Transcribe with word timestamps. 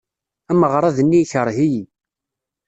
Ameɣrad-nni 0.51 1.19
yekṛeh-iyi. 1.21 1.83